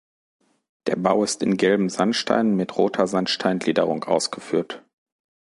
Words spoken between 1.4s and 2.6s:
in gelben Sandsteinen